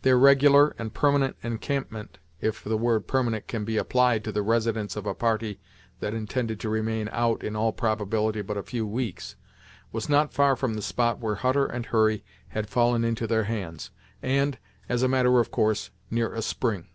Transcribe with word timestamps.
Their 0.00 0.16
regular, 0.16 0.68
and 0.78 0.94
permanent 0.94 1.36
encampment, 1.42 2.16
if 2.40 2.64
the 2.64 2.78
word 2.78 3.06
permanent 3.06 3.46
can 3.48 3.66
be 3.66 3.76
applied 3.76 4.24
to 4.24 4.32
the 4.32 4.40
residence 4.40 4.96
of 4.96 5.04
a 5.04 5.12
party 5.14 5.60
that 6.00 6.14
intended 6.14 6.58
to 6.60 6.70
remain 6.70 7.10
out, 7.12 7.44
in 7.44 7.54
all 7.54 7.74
probability, 7.74 8.40
but 8.40 8.56
a 8.56 8.62
few 8.62 8.86
weeks, 8.86 9.36
was 9.92 10.08
not 10.08 10.32
far 10.32 10.56
from 10.56 10.72
the 10.72 10.80
spot 10.80 11.18
where 11.20 11.34
Hutter 11.34 11.66
and 11.66 11.84
Hurry 11.84 12.24
had 12.48 12.66
fallen 12.66 13.04
into 13.04 13.26
their 13.26 13.44
hands, 13.44 13.90
and, 14.22 14.56
as 14.88 15.02
a 15.02 15.06
matter 15.08 15.38
of 15.38 15.50
course, 15.50 15.90
near 16.10 16.32
a 16.32 16.40
spring. 16.40 16.88